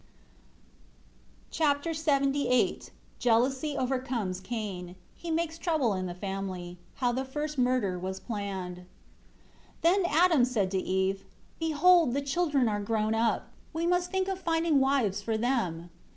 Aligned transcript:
Chapter 1.51 1.91
LXXVIII 1.91 2.89
Jealousy 3.19 3.77
overcomes 3.77 4.39
Cain. 4.39 4.95
He 5.15 5.29
makes 5.29 5.59
trouble 5.59 5.93
in 5.93 6.07
the 6.07 6.15
family. 6.15 6.79
How 6.95 7.11
the 7.11 7.23
first 7.23 7.59
murder 7.59 7.99
was 7.99 8.19
planned. 8.19 8.77
1 8.77 8.85
Then 9.81 10.05
Adam 10.07 10.43
said 10.43 10.71
to 10.71 10.79
Eve, 10.79 11.23
"Behold 11.59 12.15
the 12.15 12.21
children 12.21 12.67
are 12.67 12.79
grown 12.81 13.13
up; 13.13 13.51
we 13.73 13.85
must 13.85 14.09
think 14.09 14.27
of 14.27 14.39
finding 14.39 14.79
wives 14.79 15.21
for 15.21 15.37
them." 15.37 15.91